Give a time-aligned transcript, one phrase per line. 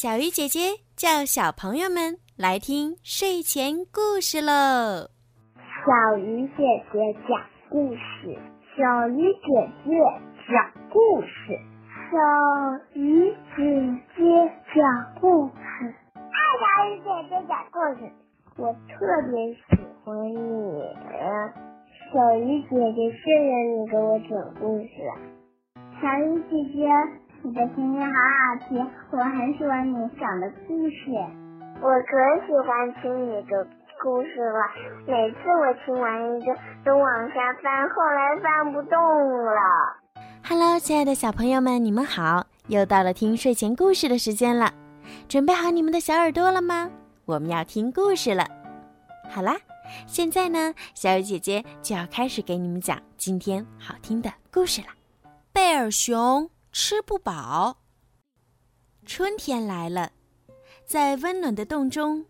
[0.00, 5.12] 小鱼姐姐叫小朋友们来听睡前故事喽。
[5.60, 6.96] 小鱼姐姐
[7.28, 7.36] 讲
[7.68, 8.32] 故事，
[8.72, 9.92] 小鱼姐姐
[10.48, 11.52] 讲故事，
[12.08, 12.16] 小
[12.94, 13.60] 鱼姐
[14.16, 14.24] 姐
[14.72, 14.80] 讲
[15.20, 15.92] 故事。
[16.16, 16.32] 爱
[16.64, 18.08] 小鱼姐姐讲故事，
[18.56, 19.60] 我特别喜
[20.02, 20.80] 欢你。
[22.08, 24.88] 小鱼姐姐，谢谢你给我讲故事。
[26.00, 26.88] 小鱼姐姐。
[27.42, 31.10] 你的声音好好听，我很喜欢你讲的故事。
[31.80, 33.66] 我可喜欢听你的
[34.02, 34.60] 故事了，
[35.06, 39.00] 每次我听完一个都往下翻，后来翻不动
[39.46, 39.60] 了。
[40.46, 42.46] Hello，亲爱的小朋友们，你们好！
[42.66, 44.74] 又到了听睡前故事的时间了，
[45.26, 46.90] 准备好你们的小耳朵了吗？
[47.24, 48.46] 我们要听故事了。
[49.30, 49.56] 好啦，
[50.06, 54.88] 现在呢，小雨姐姐就要开始给你们讲今天好听的故事了。
[55.54, 56.50] 贝尔熊。
[56.72, 57.78] 吃不饱。
[59.04, 60.12] 春天来了，
[60.86, 62.26] 在温暖的洞中，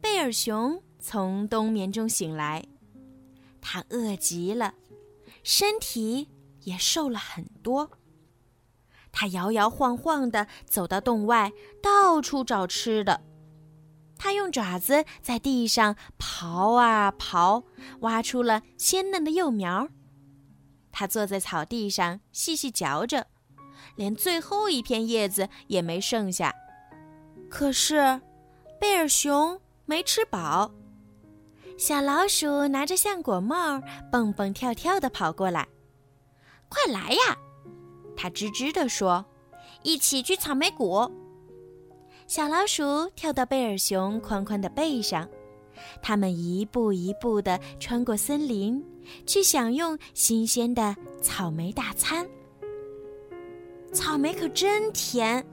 [0.00, 2.64] 贝尔熊从冬眠中醒来。
[3.60, 4.74] 它饿极了，
[5.42, 6.28] 身体
[6.62, 7.90] 也瘦了很多。
[9.12, 13.22] 它摇摇晃晃地走到洞外，到处找吃的。
[14.16, 17.64] 它用爪子在地上刨啊刨，
[18.00, 19.88] 挖出了鲜嫩的幼苗。
[20.90, 23.28] 它坐在草地上，细细嚼着。
[23.96, 26.54] 连最后一片叶子也没剩下，
[27.48, 28.20] 可是
[28.80, 30.70] 贝尔熊没吃饱。
[31.76, 35.68] 小老鼠拿着橡果帽，蹦蹦跳跳地跑过来
[36.68, 37.38] ，“快来呀！”
[38.16, 39.24] 它吱吱地说
[39.84, 41.08] ，“一起去草莓谷。”
[42.26, 45.28] 小老鼠跳到贝尔熊宽宽的背上，
[46.02, 48.84] 他们一步一步地穿过森林，
[49.24, 52.28] 去享用新鲜的草莓大餐。
[53.92, 55.44] 草莓可真甜，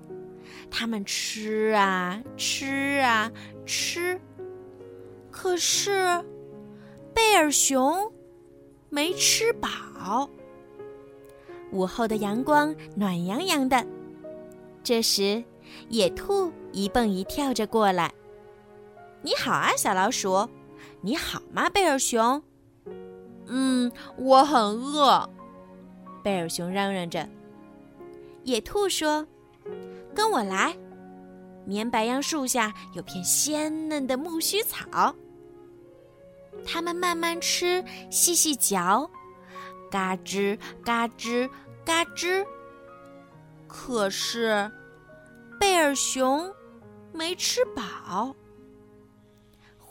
[0.70, 3.32] 他们吃啊吃啊
[3.66, 4.20] 吃，
[5.32, 6.24] 可是
[7.14, 8.12] 贝尔熊
[8.90, 10.30] 没吃饱。
[11.72, 13.86] 午后的阳光暖洋洋的，
[14.84, 15.44] 这时
[15.90, 18.14] 野兔一蹦一跳着过来
[19.24, 20.48] ：“你好啊，小老鼠！
[21.02, 22.42] 你好吗，贝尔熊
[23.48, 25.30] ？”“嗯，我很饿。”
[26.24, 27.28] 贝尔熊嚷嚷着。
[28.46, 29.26] 野兔说
[30.14, 30.78] ：“跟我来，
[31.66, 35.14] 绵白杨树下有片鲜嫩的苜蓿草。
[36.64, 39.10] 它们慢慢吃，细细嚼，
[39.90, 41.50] 嘎吱嘎吱
[41.84, 42.46] 嘎吱。
[43.68, 44.72] 可是
[45.60, 46.54] 贝尔熊
[47.12, 48.36] 没吃饱。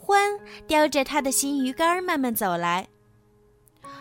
[0.05, 2.87] 獾叼着他的新鱼竿慢慢走来。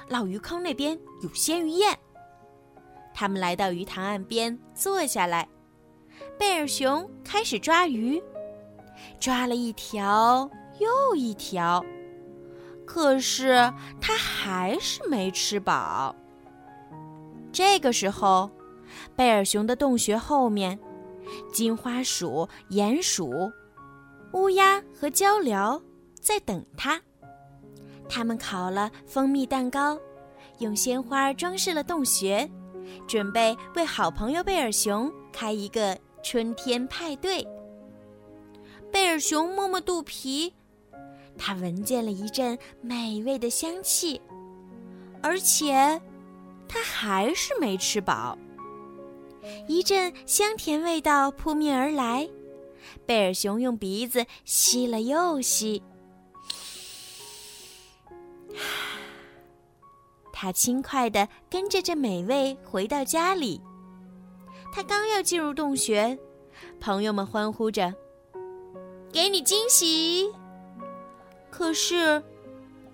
[0.08, 1.98] 老鱼坑那边有鲜鱼宴。”
[3.14, 5.48] 他们来到鱼塘岸边，坐下来。
[6.36, 8.20] 贝尔熊开始抓鱼，
[9.20, 11.84] 抓了一条又一条，
[12.84, 16.14] 可是他还是没吃饱。
[17.52, 18.50] 这个时候，
[19.14, 20.76] 贝尔熊的洞穴后面，
[21.52, 23.50] 金花鼠、鼹鼠、
[24.32, 25.80] 乌鸦和鹪鹩
[26.20, 27.00] 在等他。
[28.08, 29.98] 他们烤了蜂蜜蛋糕，
[30.58, 32.48] 用鲜花装饰了洞穴。
[33.06, 37.46] 准备为好朋友贝尔熊开一个春天派对。
[38.92, 40.52] 贝尔熊摸摸肚皮，
[41.36, 44.20] 他闻见了一阵美味的香气，
[45.22, 46.00] 而且
[46.68, 48.38] 他还是没吃饱。
[49.66, 52.28] 一阵香甜味道扑面而来，
[53.04, 55.82] 贝尔熊用鼻子吸了又吸。
[60.44, 63.58] 他轻快地跟着这美味回到家里。
[64.70, 66.18] 他刚要进入洞穴，
[66.78, 67.94] 朋友们欢呼着
[69.10, 70.30] ：“给你惊喜！”
[71.48, 72.22] 可是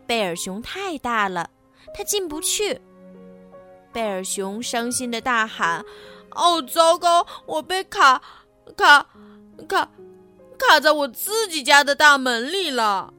[0.07, 1.51] 贝尔熊太大了，
[1.93, 2.81] 他进不去。
[3.93, 5.85] 贝尔熊伤心的大喊
[6.31, 7.27] ：“哦，糟糕！
[7.47, 8.23] 我被卡
[8.77, 9.05] 卡
[9.67, 9.91] 卡
[10.57, 13.13] 卡在我自己家的大门里了！”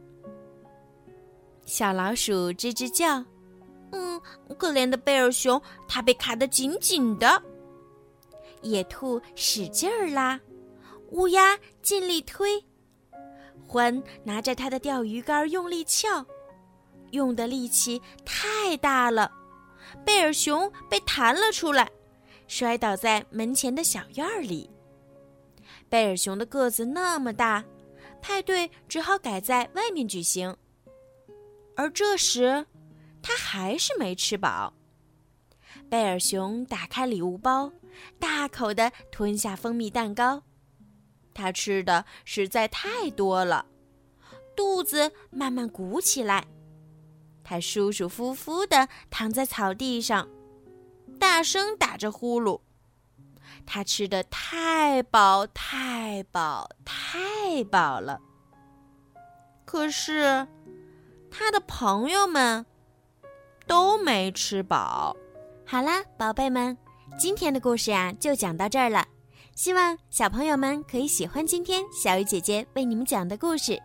[1.67, 3.25] 小老鼠吱吱叫。
[3.91, 4.21] 嗯，
[4.57, 7.41] 可怜的贝尔熊，它被卡得紧紧的。
[8.61, 10.39] 野兔使劲儿拉，
[11.09, 12.63] 乌鸦尽力推，
[13.67, 16.25] 獾拿着他的钓鱼竿用力撬，
[17.11, 19.31] 用的力气太大了，
[20.05, 21.89] 贝尔熊被弹了出来，
[22.47, 24.69] 摔倒在门前的小院里。
[25.89, 27.65] 贝尔熊的个子那么大，
[28.21, 30.55] 派对只好改在外面举行。
[31.75, 32.65] 而这时。
[33.21, 34.73] 他还是没吃饱。
[35.89, 37.71] 贝尔熊打开礼物包，
[38.19, 40.43] 大口的吞下蜂蜜蛋糕。
[41.33, 43.65] 他吃的实在太多了，
[44.55, 46.45] 肚子慢慢鼓起来。
[47.43, 50.27] 他舒舒服服地躺在草地上，
[51.19, 52.61] 大声打着呼噜。
[53.65, 58.19] 他吃的太饱，太饱，太饱了。
[59.65, 60.47] 可是，
[61.29, 62.65] 他的朋友们
[63.67, 65.15] 都没吃饱。
[65.65, 66.77] 好啦，宝贝们，
[67.17, 69.05] 今天的故事呀就讲到这儿了。
[69.55, 73.79] 希望小朋友们可以喜欢今天小鱼姐姐为你们讲的故事。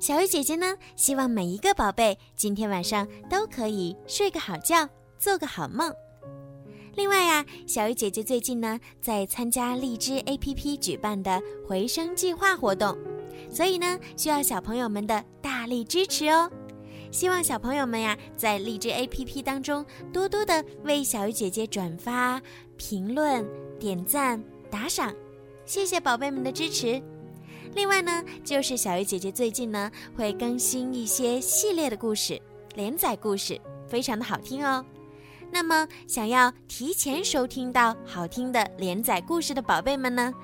[0.00, 5.92] 小鱼姐姐呢，希望每一个宝贝今天晚上都可以睡个好觉，做个好梦。
[6.94, 12.96] 另外呀，小鱼姐姐最近呢在参加荔枝 APP 举办的回声计划活动，
[13.50, 16.50] 所以呢需要小朋友们的大力支持哦。
[17.14, 22.42] 希望小朋友们呀在荔枝 APP 当中多多的为小鱼姐姐转发、
[22.76, 25.14] 评论、点赞、打赏，
[25.64, 27.00] 谢谢宝贝们的支持。
[27.72, 32.42] 另外呢，就是小鱼姐姐最近呢会更新一些系列的故事、
[32.74, 34.84] 连载故事，非常的好听哦。
[35.52, 40.34] 那么，想要提前收听到好听的连载故事的宝贝们呢，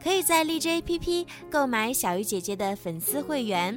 [0.00, 3.76] 可以在荔枝 APP 购买小鱼姐姐的粉丝会员。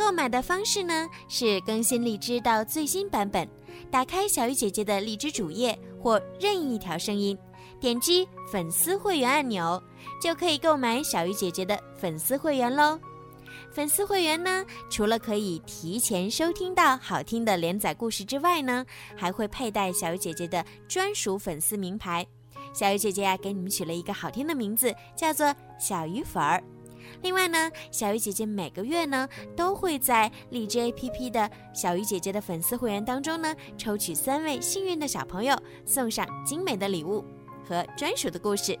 [0.00, 3.46] 购买的方式呢是更新荔枝到最新版本，
[3.90, 7.36] 打开小鱼姐姐的荔枝主页或任意一条声音，
[7.78, 9.80] 点击粉丝会员按钮，
[10.18, 12.98] 就可以购买小鱼姐姐的粉丝会员喽。
[13.70, 22.26] 粉丝会员呢，除了可以提前收听到好听的连载故事之外呢，还会佩戴小鱼姐姐的专属粉丝名牌。
[22.72, 26.64] 小鱼姐姐呀，给你们取了一个好听的名字，叫做小鱼粉儿。
[27.22, 37.24] 另外呢，小鱼姐姐每个月呢，都会在荔枝 APP 的小鱼姐姐的粉丝会员当中呢，抽取三位幸运的小朋友，送上精美的礼物
[37.68, 38.78] 和专属的故事。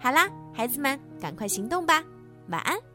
[0.00, 2.02] 好啦，孩子们，赶快行动吧，
[2.48, 2.91] 晚安。